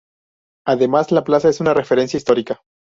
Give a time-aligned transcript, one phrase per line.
[0.65, 2.63] Además, la plaza es una referencia histórica.